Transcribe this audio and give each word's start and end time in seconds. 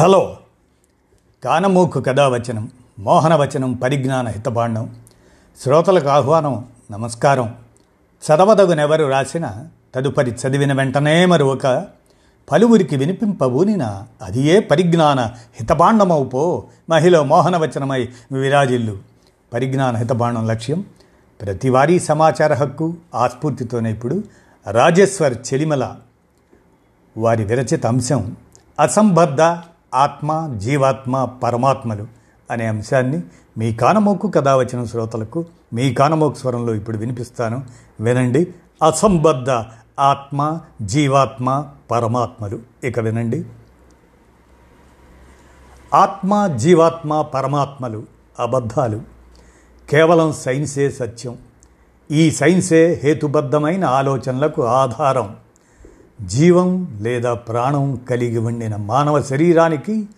Hello. 0.00 0.36
కానమూకు 1.44 2.00
కథావచనం 2.00 2.70
మోహనవచనం 2.98 3.72
పరిజ్ఞాన 3.72 4.28
హితబాండం 4.28 4.96
శ్రోతలకు 5.62 6.08
ఆహ్వానం 6.08 6.66
నమస్కారం. 6.90 7.54
చదవదగునెవరు 8.26 9.04
రాసిన 9.04 9.64
తదుపరి 9.94 10.30
చదివిన 10.30 10.72
వెంటనే 10.72 11.26
మరొక 11.26 11.86
పలువురికి 12.52 12.96
వినిపింపబూనిన 12.96 14.02
అది 14.22 14.42
ఏ 14.42 14.60
పరిజ్ఞాన 14.60 15.20
హితబాండమవుపో 15.60 16.64
మహిళ 16.90 17.20
మోహనవచనమై 17.20 18.08
విరాజిల్లు. 18.32 18.98
పరిజ్ఞాన 19.52 19.96
హితబాండం 19.96 20.46
లక్ష్యం 20.46 20.84
ప్రతివారీ 21.42 21.98
సమాచార 21.98 22.54
హక్కు 22.54 22.94
ఆస్ఫూర్తితోనే 23.14 23.90
ఇప్పుడు 23.92 24.22
రాజేశ్వర్ 24.70 25.34
చెలిమల. 25.54 25.94
వారి 27.16 27.44
విరచిత 27.44 27.86
అంశం 27.86 28.36
అసంబద్ధ 28.80 29.40
ఆత్మ 29.94 30.54
జీవాత్మ 30.56 31.24
పరమాత్మలు 31.24 32.06
అనే 32.50 32.66
అంశాన్ని 32.66 33.22
మీ 33.58 33.74
కానమోకు 33.74 34.28
కథ 34.28 34.48
వచ్చిన 34.48 34.84
శ్రోతలకు 34.84 35.44
మీ 35.72 35.94
కానమోకు 35.94 36.34
స్వరంలో 36.34 36.74
ఇప్పుడు 36.74 36.98
వినిపిస్తాను. 36.98 37.62
వినండి. 38.00 38.54
అసంబద్ధ 38.82 39.50
ఆత్మ 40.00 40.60
జీవాత్మ 40.82 41.66
పరమాత్మలు. 41.90 42.58
ఇక 42.84 43.00
వినండి. 43.00 43.44
ఆత్మ 45.94 46.46
జీవాత్మ 46.56 47.22
పరమాత్మలు 47.22 48.02
అబద్ధాలు. 48.40 49.02
కేవలం 49.90 50.32
సైన్సే 50.32 50.90
సత్యం. 50.90 51.38
ఈ 52.10 52.30
సైన్సే 52.30 53.00
హేతుబద్ధమైన 53.02 53.84
ఆలోచనలకు 53.84 54.64
ఆధారం. 54.64 55.36
జీవం 56.22 56.98
లేదా 57.00 57.34
ప్రాణం 57.34 57.96
కలిగి 57.96 58.38
ఉండిన 58.38 58.76
మానవ 58.76 59.22
శరీరానికి 59.22 60.08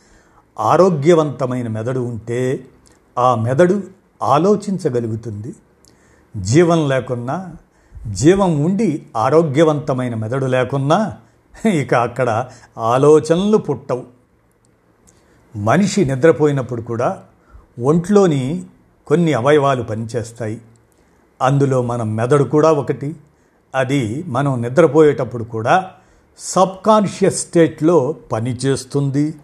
ఆరోగ్యవంతమైన 0.60 1.68
మెదడు 1.68 2.00
ఉంటే 2.00 2.66
ఆ 3.18 3.34
మెదడు 3.34 3.82
ఆలోచించగలుగుతుంది. 4.22 5.54
జీవం 6.36 6.88
లేకున్నా 6.88 7.52
జీవం 8.12 8.64
ఉండి 8.64 9.06
ఆరోగ్యవంతమైన 9.16 10.14
మెదడు 10.14 10.46
లేకున్నా 10.46 11.16
ఇక 11.68 11.94
అక్కడ 11.94 12.48
ఆలోచనలు 12.78 13.56
పుట్టవు. 13.56 14.04
మనిషి 15.56 16.04
నిద్రపోయినప్పుడు 16.04 16.82
కూడా 16.82 17.22
ఒంట్లోని 17.82 18.64
కొన్ని 19.06 19.32
అవయవాలు 19.32 19.82
పనిచేస్తాయి. 19.82 20.60
అందులో 21.42 21.82
మన 21.82 22.02
మెదడు 22.02 22.44
కూడా 22.44 22.72
ఒకటి 22.72 23.16
అది 23.74 24.24
మనం 24.26 24.62
నిద్రపోయేటప్పుడు 24.62 25.44
కూడా 25.44 25.90
సబ్కాన్షియస్ 26.38 27.38
స్టేట్లో 27.38 28.16
పనిచేస్తుంది 28.32 29.34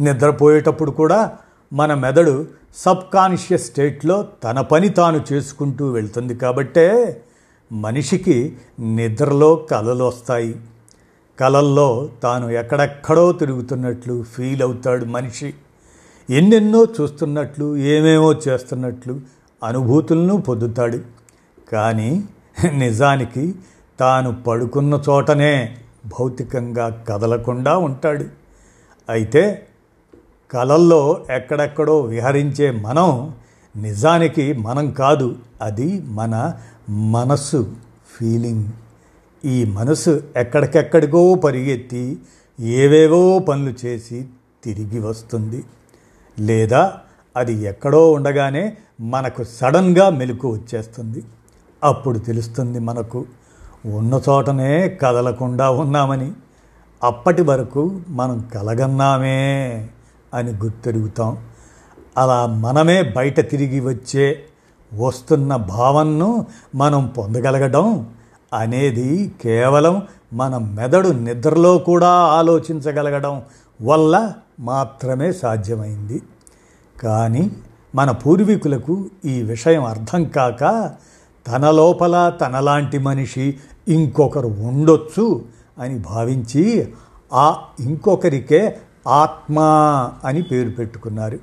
నిద్రపోయేటప్పుడు 0.00 0.90
కూడా 0.90 1.38
మన 1.72 1.94
మెదడు 1.94 2.46
సబ్కాన్షియస్ 2.74 3.64
స్టేట్లో 3.64 4.28
తన 4.44 4.60
పని 4.60 4.88
తాను 4.88 5.24
చేసుకుంటూ 5.32 5.90
వెళ్తుంది 5.90 6.34
కాబట్టే 6.34 7.22
మనిషికి 7.72 8.56
నిద్రలో 8.80 9.56
కలలు 9.56 10.04
వస్తాయి. 10.04 10.56
కలల్లో 11.40 12.10
తాను 12.22 12.50
ఎక్కడెక్కడో 12.50 13.32
తిరుగుతున్నట్లు 13.32 14.22
ఫీల్ 14.22 14.62
అవుతాడు 14.62 15.04
మనిషి. 15.04 15.54
ఎన్నెన్నో 16.30 16.86
చూస్తున్నట్లు 17.00 17.76
ఏమేమో 17.76 18.32
చేస్తున్నట్లు 18.48 19.20
అనుభూతులను 19.64 20.36
పొందుతాడు. 20.36 21.00
కానీ 21.72 22.24
నిజానికి 22.74 23.54
తాను 24.00 24.42
పడుకున్న 24.42 25.02
చోటనే 25.08 25.76
భౌతికంగా 26.06 27.04
కదలకుండా 27.08 27.76
ఉంటాడు. 27.76 28.24
అయితే 29.10 29.66
కలల్లో 30.50 31.26
ఎక్కడెక్కడో 31.30 32.00
విహరించే 32.00 32.70
మనం 32.70 33.34
నిజానికి 33.76 34.52
మనం 34.52 34.90
కాదు. 34.90 35.36
అది 35.62 36.00
మన 36.00 36.54
మనస్సు 36.90 37.72
ఫీలింగ్. 38.20 38.68
ఈ 39.44 39.64
మనసు 39.64 40.22
ఎక్కడికెక్కడికో 40.36 41.34
పరిగెత్తి 41.34 42.18
ఏవేవో 42.60 43.38
పనులు 43.38 43.86
చేసి 43.86 44.26
తిరిగి 44.64 45.00
వస్తుంది. 45.00 45.64
లేదా 46.40 46.98
అది 47.36 47.52
ఎక్కడో 47.52 48.12
ఉండగానే 48.12 48.76
మనకు 49.00 49.44
సడన్గా 49.44 50.10
మెలకు 50.10 50.52
వచ్చేస్తుంది. 50.52 51.22
అప్పుడు 51.84 52.18
తెలుస్తుంది 52.18 52.78
మనకు 52.78 53.24
ఉన్న 53.86 54.20
చోటనే 54.28 54.88
కదలకుండా 54.88 55.70
ఉన్నామని 55.70 56.32
అప్పటి 57.02 57.42
వరకు 57.42 58.00
మనం 58.08 58.50
కలగన్నామే 58.54 59.88
అని 60.34 60.50
గుర్తెరుగుతాం. 60.50 61.38
అలా 62.18 62.46
మనమే 62.46 63.02
బయట 63.02 63.50
తిరిగి 63.50 63.80
వచ్చే 63.80 64.42
వస్తున్న 64.94 65.56
భావనను 65.56 66.46
మనం 66.74 67.06
పొందగలగడం 67.06 68.10
అనేది 68.54 69.32
కేవలం 69.42 70.02
మన 70.32 70.56
మెదడు 70.56 71.08
నిద్రలో 71.08 71.78
కూడా 71.78 72.08
ఆలోచించగలగడం 72.08 73.42
వల్ల 73.82 74.32
మాత్రమే 74.60 75.32
సాధ్యమైంది. 75.32 76.22
కానీ 77.02 77.50
మన 77.94 78.10
పూర్వీకులకు 78.10 79.10
ఈ 79.24 79.42
విషయం 79.42 79.84
అర్థం 79.84 80.24
కాక 80.24 80.94
తన 81.46 81.70
లోపల 81.70 82.32
తనలాంటి 82.40 82.98
మనిషి 82.98 83.58
ఇంకొకరు 83.88 84.46
ఉండొచ్చు 84.46 85.44
అని 85.78 85.98
భావించి 85.98 86.92
ఆ 87.32 87.62
ఇంకొకరికే 87.80 88.78
ఆత్మ 89.08 89.58
అని 90.24 90.42
పేరు 90.42 90.70
పెట్టుకున్నారు. 90.70 91.38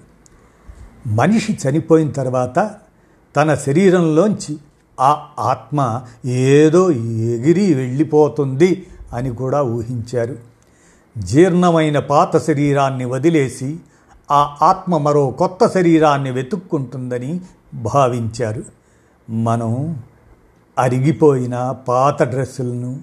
మనిషి 1.08 1.58
చనిపోయిన 1.69 2.12
తర్వాత 2.12 2.72
తన 3.35 3.56
శరీరంలోంచి 3.56 4.58
ఆ 5.00 5.28
ఆత్మ 5.40 6.02
ఏదో 6.25 6.91
ఎగిరి 6.91 7.74
వెళ్ళిపోతుంది 7.74 8.88
అని 9.14 9.29
కూడా 9.29 9.64
ఊహించారు. 9.64 10.35
జీర్ణమైన 11.18 12.00
పాత 12.00 12.38
శరీరాన్ని 12.38 13.06
వదిలేసి 13.06 13.78
ఆ 14.31 14.58
ఆత్మ 14.62 14.97
మరో 14.97 15.29
కొత్త 15.29 15.68
శరీరాన్ని 15.68 16.31
వెతుక్కుంటుందని 16.31 17.41
భావించారు. 17.74 18.64
మనం 19.30 20.02
అరిగిపోయిన 20.80 21.76
పాత 21.88 22.24
డ్రెస్సులను 22.24 23.00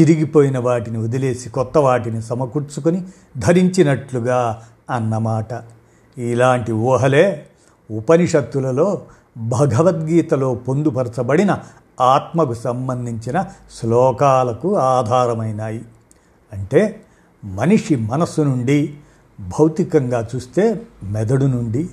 చిరిగిపోయిన 0.00 0.58
వాటిని 0.58 0.98
వదిలేసి 0.98 1.50
కొత్త 1.50 1.78
వాటిని 1.78 2.22
సమకూర్చుకొని 2.22 3.04
ధరించినట్లుగా 3.38 4.62
అన్నమాట. 4.90 5.62
ఇలాంటి 6.18 6.72
ఊహలే 6.72 7.46
ఉపనిషత్తులలో 7.90 9.02
భగవద్గీతలో 9.36 10.54
పొందుపరచబడిన 10.54 11.58
ఆత్మకు 12.00 12.54
సంబంధించిన 12.54 13.44
శ్లోకాలకు 13.80 14.76
ఆధారమైనాయి. 14.76 15.84
అంటే 16.52 17.00
మనిషి 17.44 17.96
మనస్సు 17.96 18.40
నుండి 18.40 18.94
భౌతికంగా 19.40 20.28
చూస్తే 20.34 20.86
మెదడు 21.02 21.44
నుండి 21.44 21.88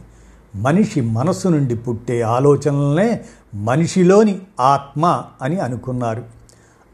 మనిషి 0.55 1.01
మనస్సు 1.01 1.47
నుండి 1.47 1.75
పుట్టే 1.75 2.21
ఆలోచనలనే 2.21 3.25
మనిషిలోని 3.55 4.41
ఆత్మ 4.59 5.23
అని 5.41 5.59
అనుకున్నారు. 5.59 6.23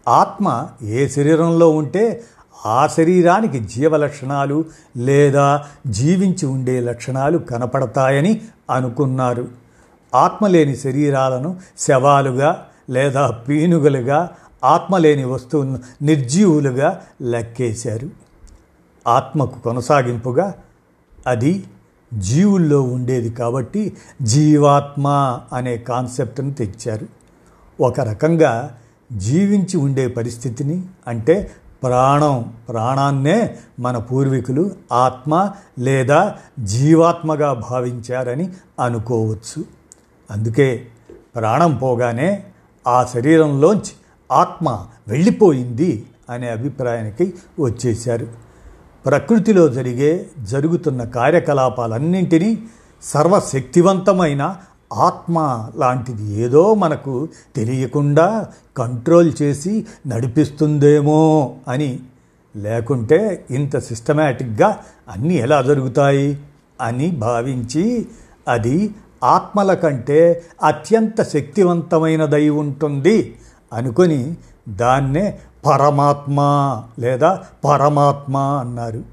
ఆత్మ 0.07 0.67
ఏ 0.81 1.07
శరీరంలో 1.07 1.69
ఉంటే 1.69 2.23
ఆ 2.65 2.87
శరీరానికి 2.87 3.59
జీవ 3.59 3.97
లక్షణాలు 3.97 4.65
లేదా 4.97 5.65
జీవించి 5.87 6.45
ఉండే 6.45 6.79
లక్షణాలు 6.79 7.37
కనపడతాయని 7.37 8.41
అనుకున్నారు. 8.71 9.47
ఆత్మ 10.15 10.47
లేని 10.47 10.75
శరీరాలను 10.75 11.57
శవాలుగా 11.79 12.65
లేదా 12.89 13.31
పీనుగులుగా 13.31 14.29
ఆత్మ 14.63 14.97
లేని 14.97 15.25
వస్తువులను 15.25 15.79
నిర్జీవులుగా 16.01 17.01
లెక్కేశారు. 17.21 18.09
ఆత్మకు 19.07 19.59
కొనసాగింపుగా 19.59 20.53
అది 21.27 21.63
జీవుల్లో 22.13 22.81
ఉండేది 22.81 23.29
కాబట్టి 23.29 23.97
జీవాత్మ 24.21 25.39
అనే 25.53 25.77
కాన్సెప్ట్ని 25.77 26.53
తెచ్చారు. 26.53 27.07
ఒక 27.81 27.99
రకంగా 27.99 28.77
జీవించి 29.17 29.77
ఉండే 29.77 30.07
పరిస్థితిని 30.07 30.83
అంటే 31.07 31.51
ప్రాణం 31.83 32.53
ప్రాణాన్నే 32.69 33.57
మన 33.79 33.97
పూర్వీకులు 33.97 34.71
ఆత్మ 34.91 35.51
లేదా 35.79 36.35
జీవాత్మగా 36.59 37.53
భావించారని 37.53 38.49
అనుకోవచ్చు. 38.79 39.63
అందుకే 40.31 40.87
ప్రాణం 41.35 41.75
పోగానే 41.75 42.43
ఆ 42.87 43.03
శరీరంలోంచి 43.03 43.91
ఆత్మ 44.31 44.85
వెళ్ళిపోయింది 45.07 46.05
అనే 46.29 46.49
అభిప్రాయానికి 46.49 47.33
వచ్చేశారు. 47.59 48.27
ప్రకృతిలో 49.05 49.67
జరిగే 49.67 50.27
జరుగుతున్న 50.39 51.03
కార్యకలాపాలన్నింటినీ 51.03 52.63
సర్వశక్తివంతమైన 53.03 54.55
ఆత్మ 54.93 55.69
లాంటిది 55.75 56.31
ఏదో 56.33 56.73
మనకు 56.73 57.29
తెలియకుండా 57.55 58.47
కంట్రోల్ 58.77 59.31
చేసి 59.41 59.85
నడిపిస్తుందేమో 60.07 61.53
అని. 61.67 61.99
లేకుంటే 62.55 63.45
ఇంత 63.51 63.77
సిస్టమేటిక్గా 63.79 64.77
అన్నీ 65.09 65.33
ఎలా 65.33 65.61
జరుగుతాయి 65.61 66.39
అని 66.81 67.11
భావించి 67.11 68.05
అది 68.47 68.89
ఆత్మల 69.23 69.73
కంటే 69.73 70.43
అత్యంత 70.63 71.21
శక్తివంతమైనదై 71.21 72.49
ఉంటుంది 72.49 73.35
అనుకొని 73.73 74.35
దాన్నే 74.69 75.39
పరమాత్మ 75.65 76.37
లేదా 76.99 77.43
పరమాత్మ 77.65 78.37
అన్నారు. 78.37 79.03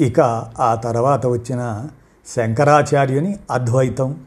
ఇక 0.00 0.20
ఆ 0.60 0.74
తర్వాత 0.74 1.26
వచ్చిన 1.26 1.86
శంకరాచార్యుని 2.26 3.38
అద్వైతం 3.50 4.24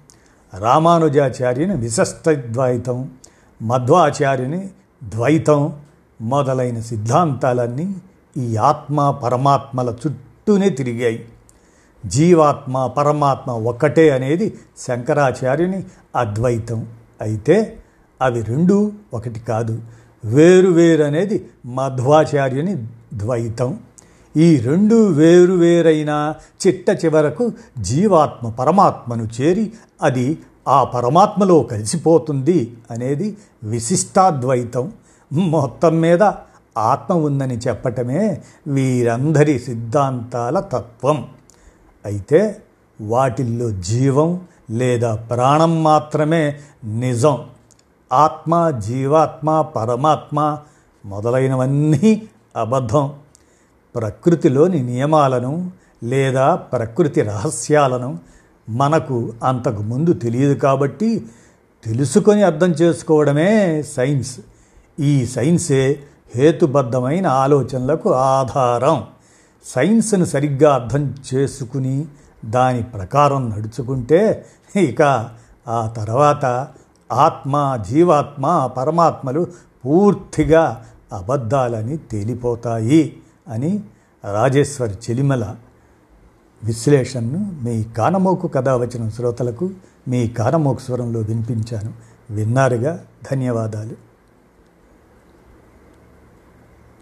రామానుజాచార్యుని 0.58 1.76
విశిష్టద్వైతం 1.76 3.12
మధ్వాచార్యుని 3.62 4.70
ద్వైతం 5.04 5.80
మొదలైన 6.22 6.80
సిద్ధాంతాలన్నీ 6.80 7.96
ఈ 8.38 8.58
ఆత్మ 8.58 9.12
పరమాత్మల 9.24 9.90
చుట్టూనే 9.90 10.70
తిరిగాయి. 10.70 11.26
జీవాత్మ 12.06 12.88
పరమాత్మ 12.88 13.52
ఒక్కటే 13.52 14.10
అనేది 14.10 14.60
శంకరాచార్యుని 14.78 15.84
అద్వైతం. 16.16 16.88
అయితే 17.22 17.78
అవి 18.22 18.42
రెండు 18.42 18.92
ఒకటి 19.14 19.40
కాదు. 19.40 19.82
వేరు 20.26 20.70
వేరు 20.70 21.04
అనేది 21.04 21.50
మధ్వాచార్యుని 21.66 22.76
ద్వైతం. 23.14 23.80
ఈ 24.38 24.58
రెండు 24.58 25.08
వేరు 25.08 25.54
వేరైన 25.54 26.34
చిట్ట 26.68 27.06
చివరకు 27.06 27.52
జీవాత్మ 27.80 28.50
పరమాత్మను 28.50 29.28
చేరి 29.42 29.74
అది 30.02 30.40
ఆ 30.68 30.84
పరమాత్మలో 30.84 31.64
కలిసిపోతుంది 31.64 32.78
అనేది 32.92 33.38
విశిష్టాద్వైతం. 33.64 34.92
మొత్తం 35.32 36.02
మీద 36.02 36.24
ఆత్మ 36.78 37.14
ఉందని 37.14 37.58
చెప్పటమే 37.58 38.42
వీరందరి 38.68 39.60
సిద్ధాంతాల 39.60 40.60
తత్వం. 40.60 41.28
అయితే 42.06 42.58
వాటిల్లో 43.02 43.70
జీవం 43.70 44.42
లేదా 44.72 45.16
ప్రాణం 45.16 45.84
మాత్రమే 45.84 46.60
నిజం. 46.86 47.40
ఆత్మ 48.14 48.70
జీవాత్మ 48.70 49.62
పరమాత్మ 49.62 50.58
మొదలైనవన్నీ 51.06 52.22
అబద్ధం. 52.56 53.14
ప్రకృతిలోని 53.96 54.84
నియమాలను 54.84 55.72
లేదా 56.04 56.56
ప్రకృతి 56.56 57.22
రహస్యాలను 57.22 58.20
మనకు 58.70 59.34
అంతకు 59.44 59.82
ముందు 59.82 60.14
తెలియదు 60.14 60.54
కాబట్టి 60.54 61.26
తెలుసుకొని 61.84 62.44
అర్థం 62.44 62.72
చేసుకోవడమే 62.72 63.82
సైన్స్. 63.82 64.40
ఈ 65.00 65.26
సైన్సే 65.26 66.00
హేతుబద్ధమైన 66.36 67.28
ఆలోచనలకు 67.28 68.14
ఆధారం. 68.14 69.08
సైన్స్ను 69.66 70.26
సరిగ్గా 70.26 70.74
అర్థం 70.74 71.16
చేసుకుని 71.34 72.06
దాని 72.46 72.84
ప్రకారం 72.84 73.50
నడుచుకుంటే 73.50 74.46
ఇక 74.76 75.30
ఆ 75.68 75.88
తర్వాత 75.88 76.68
ఆత్మ 77.14 77.80
జీవాత్మ 77.90 78.70
పరమాత్మలు 78.78 79.48
పూర్తిగా 79.86 80.86
అబద్ధాలని 81.14 81.98
తేలిపోతాయి 81.98 83.18
అని 83.48 83.84
రాజేశ్వరి 84.34 84.94
చెలిమల 84.94 85.56
విశ్లేషణను 86.64 87.56
మీ 87.64 87.84
కానమోకు 87.84 88.48
కథ 88.48 88.70
వచ్చిన 88.70 89.10
శ్రోతలకు 89.10 89.70
మీ 90.08 90.28
కానమోకు 90.28 90.80
స్వరంలో 90.80 91.20
వినిపించాను. 91.20 91.94
విన్నారుగా? 92.30 93.00
ధన్యవాదాలు. 93.32 94.13